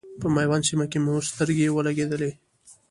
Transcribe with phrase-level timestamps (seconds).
[0.21, 2.31] په میوند سیمه کې مو سترګې ولګېدلې.